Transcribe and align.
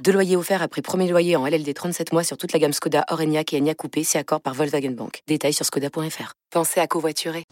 Deux 0.00 0.12
loyers 0.12 0.36
offerts 0.36 0.62
après 0.62 0.82
premier 0.82 1.08
loyer 1.08 1.36
en 1.36 1.46
LLD 1.46 1.72
37 1.74 2.12
mois 2.12 2.24
sur 2.24 2.36
toute 2.36 2.52
la 2.52 2.58
gamme 2.58 2.72
Skoda, 2.72 3.04
Orenia 3.10 3.42
et 3.52 3.58
Enya 3.58 3.74
Coupé, 3.74 4.02
c'est 4.04 4.18
accord 4.18 4.40
par 4.40 4.54
Volkswagen 4.54 4.90
Bank. 4.90 5.20
Détails 5.28 5.52
sur 5.52 5.64
skoda.fr. 5.64 6.32
Pensez 6.50 6.80
à 6.80 6.86
covoiturer. 6.86 7.44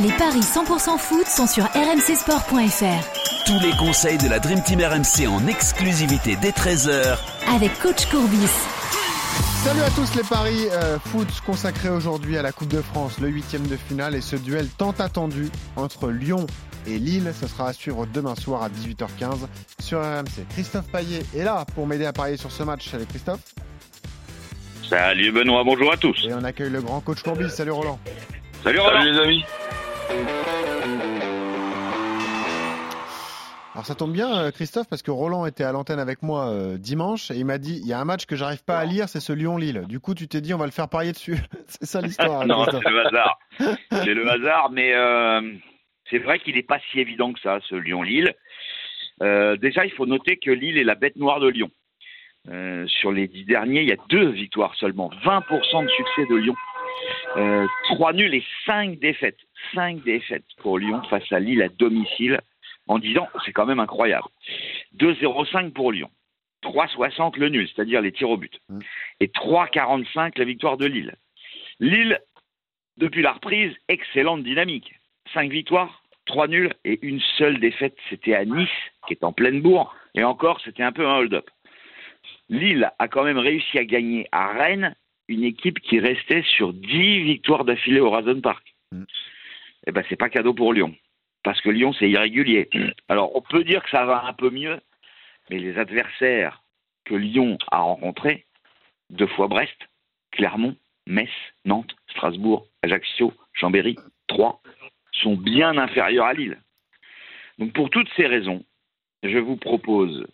Les 0.00 0.12
paris 0.12 0.40
100% 0.40 0.98
foot 0.98 1.26
sont 1.26 1.46
sur 1.46 1.64
rmcsport.fr. 1.64 3.44
Tous 3.46 3.60
les 3.60 3.76
conseils 3.76 4.18
de 4.18 4.28
la 4.28 4.38
Dream 4.38 4.62
Team 4.62 4.80
RMC 4.80 5.28
en 5.28 5.46
exclusivité 5.46 6.36
dès 6.40 6.50
13h 6.50 7.18
avec 7.48 7.78
coach 7.78 8.06
Courbis. 8.06 8.50
Salut 9.64 9.82
à 9.82 9.90
tous 9.90 10.16
les 10.16 10.24
paris 10.24 10.66
euh, 10.72 10.98
foot 10.98 11.28
consacrés 11.46 11.88
aujourd'hui 11.88 12.36
à 12.36 12.42
la 12.42 12.50
Coupe 12.50 12.68
de 12.68 12.82
France, 12.82 13.20
le 13.20 13.28
huitième 13.28 13.66
de 13.68 13.76
finale 13.76 14.16
et 14.16 14.20
ce 14.20 14.34
duel 14.34 14.66
tant 14.76 14.90
attendu 14.98 15.50
entre 15.76 16.08
Lyon 16.10 16.46
et 16.86 16.98
Lille. 16.98 17.32
Ce 17.34 17.46
sera 17.46 17.68
à 17.68 17.72
suivre 17.72 18.06
demain 18.06 18.34
soir 18.34 18.62
à 18.62 18.68
18h15 18.68 19.46
sur 19.80 20.00
RMC. 20.00 20.46
Christophe 20.50 20.90
Paillet 20.90 21.22
est 21.36 21.44
là 21.44 21.64
pour 21.74 21.86
m'aider 21.86 22.06
à 22.06 22.12
parier 22.12 22.36
sur 22.36 22.50
ce 22.50 22.62
match. 22.62 22.88
Salut 22.88 23.06
Christophe. 23.06 23.40
Salut 24.88 25.32
Benoît, 25.32 25.64
bonjour 25.64 25.92
à 25.92 25.96
tous. 25.96 26.26
Et 26.28 26.34
on 26.34 26.44
accueille 26.44 26.70
le 26.70 26.82
grand 26.82 27.00
coach 27.00 27.22
Courbis. 27.22 27.50
Salut 27.50 27.70
Roland. 27.70 27.98
Salut 28.62 28.78
Roland. 28.78 29.00
Salut 29.00 29.12
les 29.12 29.18
amis. 29.20 29.44
Alors 33.74 33.86
ça 33.86 33.94
tombe 33.94 34.12
bien 34.12 34.50
Christophe 34.50 34.86
parce 34.88 35.00
que 35.00 35.10
Roland 35.10 35.46
était 35.46 35.64
à 35.64 35.72
l'antenne 35.72 35.98
avec 35.98 36.22
moi 36.22 36.50
euh, 36.50 36.76
dimanche 36.76 37.30
et 37.30 37.36
il 37.36 37.46
m'a 37.46 37.56
dit 37.56 37.80
il 37.82 37.88
y 37.88 37.94
a 37.94 37.98
un 37.98 38.04
match 38.04 38.26
que 38.26 38.36
j'arrive 38.36 38.62
pas 38.62 38.78
à 38.78 38.84
lire 38.84 39.08
c'est 39.08 39.18
ce 39.18 39.32
Lyon-Lille. 39.32 39.86
Du 39.88 39.98
coup 39.98 40.14
tu 40.14 40.28
t'es 40.28 40.42
dit 40.42 40.52
on 40.52 40.58
va 40.58 40.66
le 40.66 40.72
faire 40.72 40.88
parier 40.88 41.12
dessus. 41.12 41.38
c'est 41.68 41.86
ça 41.86 42.02
l'histoire. 42.02 42.46
non 42.46 42.66
c'est 42.66 42.90
le 42.90 43.06
hasard. 43.06 43.38
c'est 43.90 44.14
le 44.14 44.30
hasard 44.30 44.70
mais 44.70 44.92
euh, 44.94 45.40
c'est 46.12 46.18
vrai 46.18 46.38
qu'il 46.38 46.54
n'est 46.54 46.62
pas 46.62 46.78
si 46.90 47.00
évident 47.00 47.32
que 47.32 47.40
ça, 47.40 47.58
ce 47.68 47.74
Lyon-Lille. 47.74 48.34
Euh, 49.22 49.56
déjà, 49.56 49.84
il 49.86 49.92
faut 49.92 50.06
noter 50.06 50.36
que 50.36 50.50
Lille 50.50 50.76
est 50.76 50.84
la 50.84 50.94
bête 50.94 51.16
noire 51.16 51.40
de 51.40 51.48
Lyon. 51.48 51.70
Euh, 52.48 52.86
sur 52.86 53.12
les 53.12 53.28
dix 53.28 53.44
derniers, 53.44 53.80
il 53.82 53.88
y 53.88 53.92
a 53.92 53.96
deux 54.08 54.28
victoires 54.28 54.74
seulement, 54.74 55.10
20% 55.24 55.84
de 55.84 55.88
succès 55.88 56.26
de 56.28 56.36
Lyon. 56.36 56.54
Euh, 57.36 57.66
trois 57.84 58.12
nuls 58.12 58.34
et 58.34 58.44
cinq 58.66 58.98
défaites. 58.98 59.38
Cinq 59.74 60.04
défaites 60.04 60.44
pour 60.58 60.78
Lyon 60.78 61.02
face 61.08 61.30
à 61.32 61.40
Lille 61.40 61.62
à 61.62 61.68
domicile, 61.68 62.40
en 62.88 62.98
disant 62.98 63.28
c'est 63.44 63.52
quand 63.52 63.66
même 63.66 63.80
incroyable. 63.80 64.26
2-0-5 64.98 65.72
pour 65.72 65.92
Lyon. 65.92 66.10
3-60 66.64 67.38
le 67.38 67.48
nul, 67.48 67.68
c'est-à-dire 67.68 68.02
les 68.02 68.12
tirs 68.12 68.30
au 68.30 68.36
but. 68.36 68.60
Mmh. 68.68 68.78
Et 69.20 69.28
3-45 69.28 70.38
la 70.38 70.44
victoire 70.44 70.76
de 70.76 70.86
Lille. 70.86 71.14
Lille, 71.80 72.20
depuis 72.98 73.22
la 73.22 73.32
reprise, 73.32 73.72
excellente 73.88 74.42
dynamique. 74.42 74.92
Cinq 75.32 75.50
victoires, 75.50 76.01
trois 76.26 76.48
nuls 76.48 76.72
et 76.84 76.98
une 77.02 77.20
seule 77.38 77.58
défaite, 77.58 77.96
c'était 78.10 78.34
à 78.34 78.44
Nice, 78.44 78.68
qui 79.06 79.14
est 79.14 79.24
en 79.24 79.32
pleine 79.32 79.60
bourre, 79.60 79.94
et 80.14 80.24
encore, 80.24 80.60
c'était 80.64 80.82
un 80.82 80.92
peu 80.92 81.06
un 81.06 81.16
hold-up. 81.16 81.48
Lille 82.48 82.90
a 82.98 83.08
quand 83.08 83.24
même 83.24 83.38
réussi 83.38 83.78
à 83.78 83.84
gagner 83.84 84.28
à 84.32 84.52
Rennes, 84.52 84.94
une 85.28 85.44
équipe 85.44 85.80
qui 85.80 85.98
restait 85.98 86.42
sur 86.42 86.72
dix 86.72 87.20
victoires 87.22 87.64
d'affilée 87.64 88.00
au 88.00 88.10
Razon 88.10 88.40
Park. 88.40 88.74
Mm. 88.92 89.04
Eh 89.86 89.92
ben, 89.92 90.04
c'est 90.08 90.16
pas 90.16 90.28
cadeau 90.28 90.54
pour 90.54 90.72
Lyon, 90.72 90.94
parce 91.42 91.60
que 91.60 91.70
Lyon, 91.70 91.92
c'est 91.98 92.08
irrégulier. 92.08 92.68
Alors, 93.08 93.34
on 93.34 93.40
peut 93.40 93.64
dire 93.64 93.82
que 93.82 93.90
ça 93.90 94.04
va 94.04 94.24
un 94.26 94.32
peu 94.32 94.50
mieux, 94.50 94.80
mais 95.50 95.58
les 95.58 95.78
adversaires 95.78 96.62
que 97.04 97.14
Lyon 97.14 97.58
a 97.70 97.78
rencontrés, 97.78 98.46
deux 99.10 99.26
fois 99.26 99.48
Brest, 99.48 99.76
Clermont, 100.30 100.76
Metz, 101.06 101.30
Nantes, 101.64 101.94
Strasbourg, 102.10 102.66
Ajaccio, 102.82 103.32
Chambéry, 103.54 103.96
Troyes, 104.28 104.60
sont 105.12 105.36
bien 105.36 105.76
inférieurs 105.78 106.26
à 106.26 106.34
Lille. 106.34 106.58
Donc 107.58 107.72
pour 107.72 107.90
toutes 107.90 108.08
ces 108.16 108.26
raisons, 108.26 108.64
je 109.22 109.38
vous 109.38 109.56
propose 109.56 110.26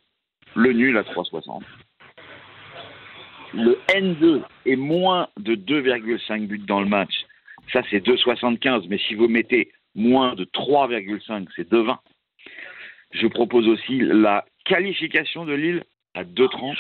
le 0.55 0.73
nul 0.73 0.97
à 0.97 1.03
3,60. 1.03 1.63
Le 3.55 3.79
N2 3.89 4.43
est 4.67 4.77
moins 4.77 5.29
de 5.39 5.55
2,5 5.55 6.47
buts 6.47 6.59
dans 6.59 6.81
le 6.81 6.89
match. 6.89 7.27
Ça, 7.73 7.83
c'est 7.91 8.05
2,75. 8.05 8.87
Mais 8.89 8.99
si 8.99 9.15
vous 9.15 9.29
mettez 9.29 9.73
moins 9.95 10.35
de 10.35 10.45
3,5, 10.45 11.49
c'est 11.57 11.71
2,20. 11.71 11.97
Je 13.13 13.27
propose 13.27 13.67
aussi 13.69 14.01
la 14.01 14.45
qualification 14.65 15.47
de 15.47 15.55
Lille 15.55 15.85
à 16.15 16.25
2,30. 16.25 16.77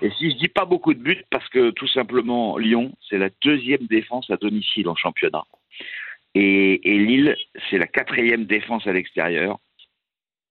Et 0.00 0.10
si 0.12 0.30
je 0.30 0.36
dis 0.36 0.48
pas 0.48 0.64
beaucoup 0.64 0.94
de 0.94 1.02
buts, 1.02 1.24
parce 1.30 1.48
que 1.48 1.70
tout 1.70 1.88
simplement, 1.88 2.56
Lyon, 2.56 2.92
c'est 3.08 3.18
la 3.18 3.28
deuxième 3.42 3.86
défense 3.86 4.30
à 4.30 4.36
domicile 4.36 4.88
en 4.88 4.96
championnat. 4.96 5.44
Et, 6.34 6.80
Lille, 6.84 7.36
c'est 7.68 7.78
la 7.78 7.86
quatrième 7.86 8.44
défense 8.44 8.86
à 8.86 8.92
l'extérieur. 8.92 9.58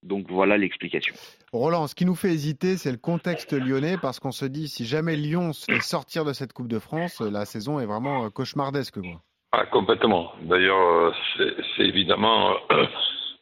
Donc 0.04 0.28
voilà 0.30 0.58
l'explication. 0.58 1.14
Roland, 1.52 1.88
ce 1.88 1.96
qui 1.96 2.06
nous 2.06 2.16
fait 2.16 2.30
hésiter, 2.30 2.78
c'est 2.78 2.92
le 2.92 2.98
contexte 2.98 3.54
lyonnais, 3.54 3.98
parce 4.02 4.20
qu'on 4.20 4.32
se 4.32 4.46
dit, 4.46 4.70
si 4.70 4.86
jamais 4.86 5.16
Lyon 5.16 5.52
se 5.52 5.66
fait 5.66 5.82
sortir 5.82 6.24
de 6.24 6.32
cette 6.32 6.54
Coupe 6.54 6.70
de 6.70 6.80
France, 6.80 7.20
la 7.20 7.46
saison 7.46 7.80
est 7.80 7.86
vraiment 7.86 8.26
euh, 8.26 8.30
cauchemardesque. 8.30 9.02
Quoi. 9.02 9.22
Ah, 9.52 9.66
complètement. 9.66 10.32
D'ailleurs, 10.44 11.12
euh, 11.40 11.52
c'est 11.76 11.84
évidemment 11.84 12.56
euh, 12.72 12.86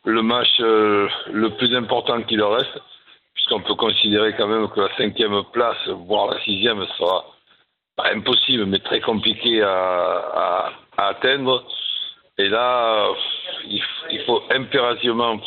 le 0.05 0.21
match 0.23 0.49
le 0.59 1.49
plus 1.57 1.75
important 1.75 2.21
qui 2.23 2.35
leur 2.35 2.53
reste, 2.53 2.79
puisqu'on 3.35 3.61
peut 3.61 3.75
considérer 3.75 4.35
quand 4.35 4.47
même 4.47 4.67
que 4.69 4.79
la 4.79 4.95
cinquième 4.97 5.43
place, 5.53 5.87
voire 6.07 6.33
la 6.33 6.41
sixième, 6.43 6.83
sera 6.97 7.25
pas 7.95 8.11
impossible, 8.13 8.65
mais 8.65 8.79
très 8.79 9.01
compliqué 9.01 9.61
à 9.61 10.71
atteindre. 10.97 11.63
Et 12.37 12.49
là, 12.49 13.09
il 14.11 14.21
faut 14.25 14.43
impérativement 14.51 15.39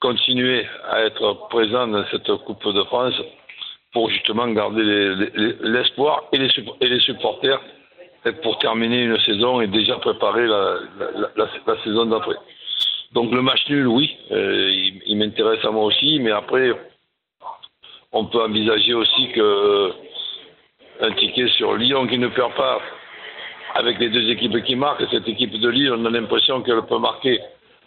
continuer 0.00 0.66
à 0.90 1.02
être 1.02 1.48
présent 1.48 1.86
dans 1.86 2.04
cette 2.10 2.30
Coupe 2.44 2.66
de 2.66 2.82
France 2.84 3.14
pour 3.92 4.10
justement 4.10 4.48
garder 4.48 4.82
l'espoir 5.60 6.24
et, 6.32 6.38
les, 6.38 6.50
et 6.80 6.88
les 6.88 7.00
supporters 7.00 7.60
pour 8.42 8.58
terminer 8.58 9.04
une 9.04 9.18
saison 9.20 9.60
et 9.60 9.68
déjà 9.68 9.96
préparer 9.96 10.46
la, 10.46 11.76
saison 11.84 12.06
d'après. 12.06 12.36
Donc 13.12 13.32
le 13.32 13.40
match 13.40 13.68
nul, 13.68 13.86
oui, 13.86 14.16
euh, 14.32 14.70
il, 15.06 15.16
m'intéresse 15.16 15.64
à 15.64 15.70
moi 15.70 15.84
aussi, 15.84 16.18
mais 16.20 16.32
après, 16.32 16.72
on 18.12 18.26
peut 18.26 18.42
envisager 18.42 18.94
aussi 18.94 19.28
que 19.32 19.92
un 21.00 21.12
ticket 21.12 21.48
sur 21.48 21.74
Lyon 21.74 22.06
qui 22.06 22.18
ne 22.18 22.28
perd 22.28 22.54
pas 22.54 22.80
avec 23.76 23.98
les 23.98 24.08
deux 24.08 24.30
équipes 24.30 24.62
qui 24.64 24.74
marquent, 24.74 25.04
cette 25.10 25.28
équipe 25.28 25.52
de 25.52 25.68
Lille, 25.68 25.92
on 25.92 26.04
a 26.06 26.10
l'impression 26.10 26.62
qu'elle 26.62 26.82
peut 26.82 26.98
marquer 26.98 27.40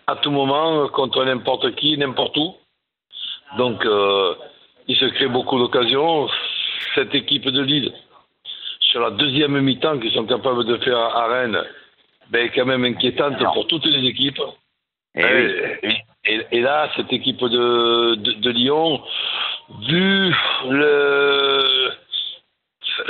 à 0.06 0.16
tout 0.18 0.32
moment, 0.32 0.88
contre 0.90 1.24
n'importe 1.26 1.76
qui, 1.76 1.98
n'importe 1.98 2.38
où. 2.38 2.56
Donc, 3.58 3.86
euh, 3.86 4.36
il 4.88 4.96
se 4.96 5.06
crée 5.06 5.28
beaucoup 5.28 5.58
d'occasions. 5.58 6.28
Cette 6.96 7.14
équipe 7.16 7.48
de 7.50 7.62
Lille, 7.62 7.92
sur 8.80 9.02
la 9.02 9.12
deuxième 9.12 9.60
mi-temps 9.60 10.00
qu'ils 10.00 10.14
sont 10.14 10.26
capables 10.26 10.66
de 10.66 10.78
faire 10.78 10.98
à 10.98 11.28
Rennes, 11.28 11.62
ben, 12.30 12.46
est 12.46 12.50
quand 12.50 12.66
même 12.66 12.86
inquiétante 12.86 13.38
pour 13.54 13.68
toutes 13.68 13.86
les 13.86 14.08
équipes. 14.08 14.42
Eh 15.16 15.22
et, 16.26 16.42
et, 16.52 16.62
là, 16.62 16.90
cette 16.96 17.12
équipe 17.12 17.44
de, 17.44 18.16
de, 18.16 18.50
Lyon, 18.52 19.02
vu 19.88 20.36
le, 20.70 21.92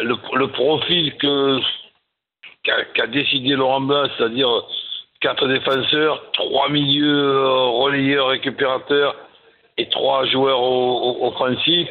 le, 0.04 0.16
le 0.36 0.48
profil 0.48 1.18
que 1.18 1.60
qu'a 2.94 3.08
décidé 3.08 3.56
Laurent 3.56 3.82
Blanc, 3.82 4.04
c'est-à-dire 4.18 4.50
quatre 5.22 5.48
défenseurs, 5.48 6.32
trois 6.34 6.70
milieux 6.70 7.36
euh, 7.36 7.66
relayeurs 7.66 8.28
récupérateurs 8.28 9.16
et 9.78 9.88
trois 9.90 10.26
joueurs 10.26 10.62
offensifs, 10.62 11.90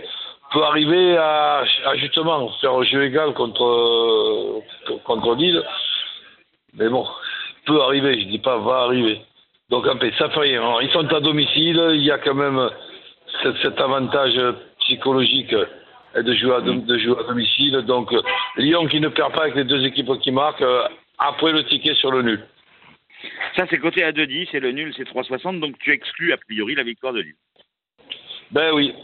peut 0.53 0.63
arriver 0.63 1.17
à, 1.17 1.65
justement 1.97 2.49
faire 2.61 2.73
un 2.73 2.83
jeu 2.85 3.05
égal 3.05 3.35
contre, 3.35 3.65
euh, 3.65 4.99
contre 5.05 5.35
Lille. 5.35 5.63
Mais 6.75 6.89
bon, 6.89 7.07
peut 7.67 7.81
arriver, 7.83 8.21
je 8.21 8.27
ne 8.27 8.31
dis 8.31 8.39
pas 8.39 8.59
va 8.59 8.85
arriver. 8.85 9.21
Donc 9.71 9.87
en 9.87 9.99
fait, 9.99 10.13
ça 10.19 10.31
fait 10.31 10.41
rien. 10.41 10.63
Ils 10.81 10.91
sont 10.91 11.13
à 11.13 11.21
domicile, 11.21 11.83
il 11.95 12.03
y 12.03 12.11
a 12.11 12.19
quand 12.19 12.35
même 12.35 12.71
cet 13.43 13.81
avantage 13.81 14.41
psychologique 14.81 15.55
de 16.17 16.35
jouer, 16.35 16.55
à, 16.55 16.61
de 16.61 16.99
jouer 16.99 17.17
à 17.19 17.23
domicile. 17.25 17.73
Donc 17.87 18.13
Lyon 18.57 18.87
qui 18.87 19.01
ne 19.01 19.09
perd 19.09 19.33
pas 19.33 19.43
avec 19.43 19.55
les 19.55 19.65
deux 19.65 19.85
équipes 19.85 20.11
qui 20.21 20.31
marquent, 20.31 20.63
euh, 20.63 20.89
après 21.19 21.53
le 21.53 21.65
ticket 21.65 21.95
sur 21.95 22.11
le 22.11 22.23
nul. 22.23 22.47
Ça 23.57 23.65
c'est 23.69 23.79
côté 23.79 24.05
à 24.05 24.13
2-10 24.13 24.49
et 24.53 24.61
le 24.61 24.73
nul 24.73 24.95
c'est 24.97 25.09
3,60, 25.09 25.61
donc 25.61 25.79
tu 25.79 25.93
exclus 25.93 26.33
a 26.33 26.37
priori 26.37 26.75
la 26.75 26.85
victoire 26.85 27.13
de 27.13 27.21
Lille. 27.21 27.35
Ben 28.51 28.73
oui. 28.73 28.95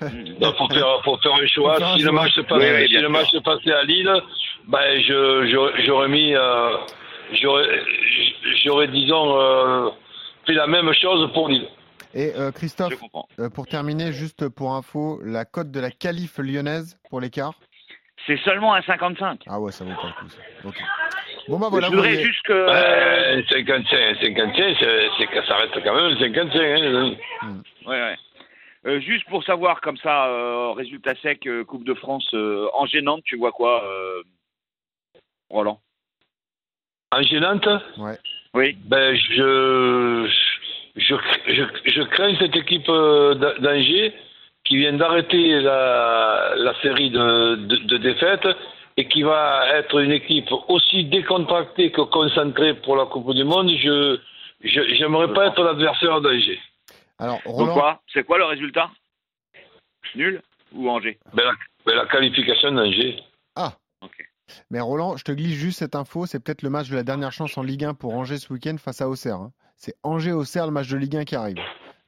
Il 0.00 0.06
hmm. 0.06 0.54
faut, 0.56 0.68
faire, 0.68 1.02
faut 1.02 1.16
faire 1.18 1.34
un 1.34 1.46
choix. 1.46 1.76
Si, 1.96 2.02
le 2.02 2.12
match, 2.12 2.32
se 2.32 2.40
passait, 2.42 2.86
si 2.86 2.98
le 2.98 3.08
match 3.08 3.30
se 3.30 3.38
passait 3.38 3.72
à 3.72 3.82
Lille, 3.82 4.12
ben 4.68 5.00
je, 5.00 5.72
j'aurais 5.84 6.08
mis, 6.08 6.34
euh, 6.34 6.76
j'aurais, 7.32 7.82
j'aurais 8.64 8.88
disons, 8.88 9.40
euh, 9.40 9.88
fait 10.46 10.52
la 10.52 10.68
même 10.68 10.92
chose 10.92 11.28
pour 11.32 11.48
Lille. 11.48 11.66
Et 12.14 12.32
euh, 12.36 12.50
Christophe, 12.50 12.94
euh, 13.38 13.50
pour 13.50 13.66
terminer, 13.66 14.12
juste 14.12 14.48
pour 14.48 14.74
info, 14.74 15.20
la 15.24 15.44
cote 15.44 15.70
de 15.70 15.80
la 15.80 15.90
qualif 15.90 16.38
lyonnaise 16.38 16.98
pour 17.10 17.20
l'écart 17.20 17.54
C'est 18.26 18.38
seulement 18.38 18.74
un 18.74 18.82
55. 18.82 19.42
Ah 19.46 19.60
ouais, 19.60 19.72
ça 19.72 19.84
vaut 19.84 19.94
pas 19.94 20.08
le 20.08 20.12
coup. 20.14 20.28
ça. 20.28 20.84
Bon 21.48 21.58
bah 21.58 21.68
voilà, 21.70 21.86
je 21.86 21.92
vous 21.92 21.98
voudrais 21.98 22.22
juste 22.22 22.42
que. 22.44 22.52
Euh, 22.52 23.42
55, 23.48 24.16
55, 24.20 24.76
c'est, 24.78 25.08
c'est 25.18 25.26
que 25.26 25.46
ça 25.46 25.56
reste 25.56 25.82
quand 25.82 25.94
même 25.94 26.18
55. 26.18 26.60
Hein. 26.60 27.16
Ouais, 27.86 28.00
ouais. 28.00 28.16
Euh, 28.86 29.00
juste 29.00 29.26
pour 29.28 29.42
savoir, 29.44 29.80
comme 29.80 29.96
ça, 29.96 30.26
euh, 30.28 30.72
résultat 30.72 31.14
sec, 31.22 31.46
euh, 31.46 31.64
Coupe 31.64 31.84
de 31.84 31.94
France 31.94 32.28
euh, 32.34 32.68
en 32.74 32.86
gênante, 32.86 33.22
tu 33.24 33.36
vois 33.36 33.52
quoi, 33.52 33.84
euh, 33.84 34.22
Roland? 35.50 35.80
En 37.10 37.22
gênante, 37.22 37.66
Ouais. 37.96 38.18
Oui. 38.54 38.76
ben, 38.84 39.14
je, 39.16 40.30
je, 40.98 41.14
je, 41.46 41.62
je 41.86 42.02
crains 42.02 42.34
cette 42.38 42.54
équipe 42.56 42.88
euh, 42.88 43.34
d'A- 43.34 43.58
d'Angers 43.60 44.14
qui 44.64 44.76
vient 44.76 44.92
d'arrêter 44.92 45.60
la, 45.60 46.52
la 46.56 46.74
série 46.82 47.10
de, 47.10 47.54
de, 47.56 47.76
de 47.76 47.96
défaites 47.98 48.48
et 48.96 49.08
qui 49.08 49.22
va 49.22 49.66
être 49.78 49.98
une 50.00 50.12
équipe 50.12 50.50
aussi 50.68 51.04
décontractée 51.04 51.90
que 51.92 52.02
concentrée 52.02 52.74
pour 52.74 52.96
la 52.96 53.06
Coupe 53.06 53.32
du 53.34 53.44
Monde. 53.44 53.70
Je 53.70 54.18
j'aimerais 54.60 55.32
pas 55.32 55.46
être 55.46 55.62
l'adversaire 55.62 56.20
d'Angers. 56.20 56.60
Alors 57.18 57.40
Roland, 57.44 57.72
quoi? 57.74 58.02
C'est 58.12 58.24
quoi 58.24 58.38
le 58.38 58.44
résultat? 58.44 58.90
Nul 60.14 60.42
ou 60.72 60.88
Angers? 60.90 61.18
Ben, 61.34 61.44
la, 61.44 61.52
ben, 61.86 61.94
la 61.96 62.06
qualification 62.06 62.72
d'Angers. 62.72 63.22
ah. 63.56 63.72
Ok. 64.02 64.12
Mais 64.70 64.80
Roland, 64.80 65.16
je 65.16 65.24
te 65.24 65.32
glisse 65.32 65.54
juste 65.56 65.78
cette 65.80 65.94
info, 65.94 66.24
c'est 66.26 66.42
peut-être 66.42 66.62
le 66.62 66.70
match 66.70 66.88
de 66.88 66.94
la 66.96 67.02
dernière 67.02 67.32
chance 67.32 67.56
en 67.58 67.62
Ligue 67.62 67.84
1 67.84 67.94
pour 67.94 68.14
Angers 68.14 68.38
ce 68.38 68.52
week-end 68.52 68.76
face 68.78 69.00
à 69.00 69.08
Auxerre. 69.08 69.36
hein. 69.36 69.52
C'est 69.78 69.94
Angers-Auxerre, 70.02 70.66
le 70.66 70.72
match 70.72 70.88
de 70.88 70.96
Ligue 70.96 71.16
1 71.16 71.24
qui 71.24 71.36
arrive. 71.36 71.56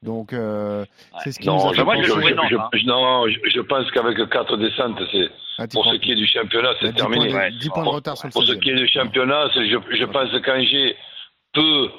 Donc 0.03 0.33
euh, 0.33 0.85
c'est 1.23 1.31
ce 1.31 1.39
qui 1.39 1.47
nous 1.47 1.55
Non, 1.55 1.69
a 1.69 1.73
je, 1.73 1.77
fait 1.77 1.85
moi, 1.85 1.95
hein. 1.95 2.69
non, 2.87 3.29
je, 3.29 3.39
je 3.51 3.61
pense 3.61 3.89
qu'avec 3.93 4.17
quatre 4.31 4.57
descentes, 4.57 4.99
c'est 5.13 5.29
Ah, 5.59 5.67
pour 5.71 5.85
ce 5.87 5.95
qui 5.97 6.13
est 6.13 6.17
du 6.17 6.27
championnat, 6.27 6.71
c'est 6.81 6.89
10 6.89 6.95
terminé. 6.95 7.29
points 7.29 7.35
de- 7.35 7.39
Ouais, 7.45 7.51
10 7.61 7.69
points 7.69 7.85
de 7.85 7.89
retard 7.89 8.17
sur 8.17 8.27
le 8.29 8.33
Pour 8.33 8.43
ce 8.43 8.53
16e. 8.55 8.61
qui 8.61 8.71
est 8.71 8.75
du 8.77 8.89
championnat, 8.89 9.49
c'est- 9.55 9.69
je, 9.69 9.77
je 9.91 10.05
pense 10.07 10.31
qu'Angers 10.41 10.97
peut 11.53 11.91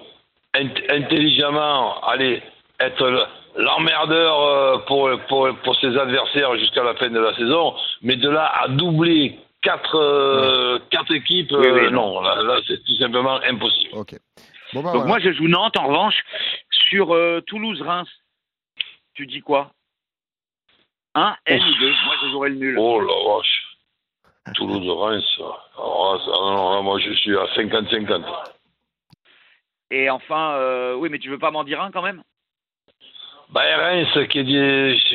int- 0.56 0.90
intelligemment 0.90 2.02
aller 2.04 2.42
être 2.80 3.08
le- 3.08 3.26
l'emmerdeur 3.64 4.42
euh, 4.42 4.78
pour, 4.88 5.10
pour, 5.30 5.48
pour 5.64 5.76
ses 5.80 5.96
adversaires 5.96 6.56
jusqu'à 6.58 6.84
la 6.84 6.96
fin 6.96 7.10
de 7.10 7.20
la 7.20 7.36
saison, 7.36 7.76
mais 8.02 8.16
de 8.16 8.30
là 8.30 8.52
à 8.64 8.68
doubler 8.68 9.38
quatre, 9.62 9.96
euh, 9.96 10.80
quatre 10.90 11.14
équipes, 11.14 11.52
Oui, 11.52 11.68
oui, 11.72 11.80
euh, 11.86 11.90
non. 11.92 12.16
non, 12.16 12.22
là, 12.22 12.42
là, 12.42 12.60
c'est 12.68 12.84
tout 12.84 12.96
simplement 12.96 13.40
impossible. 13.48 13.92
Ok. 13.94 14.16
Bon 14.74 14.82
bah 14.82 14.92
Donc 14.94 15.04
voilà. 15.04 15.08
moi, 15.08 15.20
je 15.20 15.32
joue 15.34 15.48
Nantes, 15.48 15.78
en 15.78 15.88
revanche, 15.88 16.16
sur 16.72 17.14
euh, 17.14 17.42
Toulouse-Reims. 17.48 18.10
Tu 19.14 19.26
dis 19.28 19.42
quoi? 19.42 19.72
Un 21.16 21.36
N 21.46 21.62
ou 21.62 21.80
deux? 21.80 21.92
Moi, 22.06 22.16
je 22.24 22.30
jouerais 22.30 22.50
le 22.50 22.56
nul. 22.56 22.78
Oh 22.80 23.02
la 23.02 23.36
vache. 23.36 23.68
Toulouse, 24.56 24.88
Reims. 24.90 25.24
Alors 25.78 26.14
là, 26.16 26.20
ça- 26.26 26.32
non, 26.32 26.76
là, 26.76 26.82
moi 26.82 27.00
je 27.00 27.12
suis 27.14 27.38
à 27.38 27.46
50-50. 27.56 28.24
Et 29.92 30.10
enfin, 30.10 30.54
euh, 30.54 30.96
oui, 30.96 31.10
mais 31.10 31.20
tu 31.20 31.30
veux 31.30 31.38
pas 31.38 31.52
m'en 31.52 31.64
dire 31.64 31.82
un 31.82 31.92
quand 31.92 32.02
même? 32.02 32.24
Bah, 33.50 33.62
Reims, 33.78 34.08
qui 34.30 34.40
est, 34.40 34.44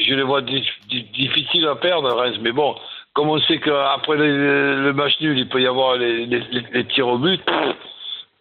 je 0.04 0.14
les 0.14 0.22
vois 0.22 0.42
di- 0.42 0.68
di- 0.88 1.04
difficiles 1.04 1.66
à 1.66 1.76
perdre, 1.76 2.12
Reims. 2.14 2.36
Mais 2.42 2.52
bon, 2.52 2.76
comme 3.14 3.30
on 3.30 3.40
sait 3.40 3.58
qu'après 3.58 4.16
le, 4.16 4.82
le 4.82 4.92
match 4.92 5.18
nul, 5.20 5.38
il 5.38 5.48
peut 5.48 5.62
y 5.62 5.66
avoir 5.66 5.96
les, 5.96 6.26
les- 6.26 6.40
les- 6.40 6.66
les 6.70 6.86
tirs 6.86 7.08
au 7.08 7.18
but, 7.18 7.42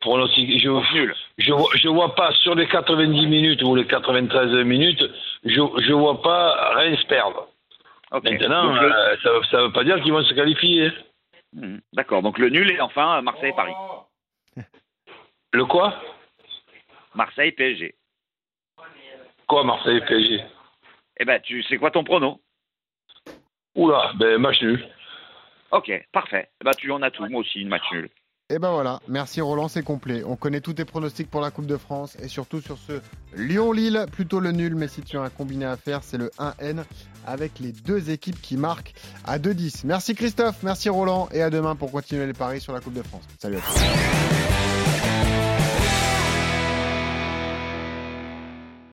je, 0.05 1.13
je, 1.37 1.51
vois, 1.51 1.69
je 1.75 1.87
vois 1.87 2.15
pas 2.15 2.31
sur 2.33 2.55
les 2.55 2.67
90 2.67 3.27
minutes 3.27 3.63
ou 3.63 3.75
les 3.75 3.85
93 3.85 4.63
minutes, 4.65 5.03
je, 5.43 5.61
je 5.81 5.93
vois 5.93 6.21
pas 6.21 6.73
Reims 6.75 7.03
perdre. 7.05 7.47
Maintenant, 8.11 8.73
Donc, 8.73 8.81
euh, 8.81 9.17
ça, 9.23 9.29
ça 9.51 9.61
veut 9.63 9.71
pas 9.71 9.83
dire 9.83 10.01
qu'ils 10.01 10.13
vont 10.13 10.23
se 10.23 10.33
qualifier. 10.33 10.91
Hmm, 11.53 11.77
D'accord. 11.93 12.21
Donc 12.21 12.37
le 12.37 12.49
nul 12.49 12.71
et 12.71 12.81
enfin 12.81 13.21
Marseille-Paris. 13.21 13.73
Le 15.53 15.65
quoi? 15.65 15.95
Marseille-PSG. 17.15 17.95
Quoi, 19.47 19.63
Marseille 19.63 20.01
PSG 20.01 20.43
Eh 21.17 21.25
ben, 21.25 21.39
tu 21.41 21.61
sais 21.63 21.77
quoi 21.77 21.91
ton 21.91 22.03
prono? 22.03 22.41
Oula, 23.75 24.11
ben 24.15 24.37
match 24.39 24.61
nul. 24.61 24.85
Ok, 25.71 25.91
parfait. 26.11 26.49
Eh 26.61 26.65
ben, 26.65 26.71
tu 26.77 26.91
en 26.91 27.01
as 27.01 27.11
tout. 27.11 27.25
Moi 27.27 27.41
aussi, 27.41 27.61
une 27.61 27.67
match 27.67 27.83
nul. 27.91 28.09
Et 28.51 28.59
ben 28.59 28.69
voilà, 28.69 28.99
merci 29.07 29.41
Roland, 29.41 29.67
c'est 29.67 29.81
complet. 29.81 30.21
On 30.23 30.35
connaît 30.35 30.61
tous 30.61 30.73
tes 30.73 30.85
pronostics 30.85 31.31
pour 31.31 31.41
la 31.41 31.49
Coupe 31.49 31.65
de 31.65 31.77
France 31.77 32.15
et 32.21 32.27
surtout 32.27 32.61
sur 32.61 32.77
ce 32.77 33.01
Lyon-Lille, 33.35 34.05
plutôt 34.11 34.39
le 34.39 34.51
nul, 34.51 34.75
mais 34.75 34.87
si 34.87 35.01
tu 35.01 35.17
as 35.17 35.21
un 35.21 35.31
combiné 35.31 35.65
à 35.65 35.75
faire, 35.77 36.03
c'est 36.03 36.19
le 36.19 36.29
1N 36.37 36.83
avec 37.25 37.57
les 37.59 37.71
deux 37.71 38.11
équipes 38.11 38.39
qui 38.39 38.55
marquent 38.55 38.93
à 39.23 39.39
2-10. 39.39 39.81
Merci 39.85 40.13
Christophe, 40.13 40.57
merci 40.61 40.89
Roland 40.89 41.27
et 41.31 41.41
à 41.41 41.49
demain 41.49 41.75
pour 41.75 41.91
continuer 41.91 42.27
les 42.27 42.33
paris 42.33 42.61
sur 42.61 42.71
la 42.71 42.81
Coupe 42.81 42.93
de 42.93 43.01
France. 43.01 43.23
Salut 43.39 43.57
à. 43.57 44.44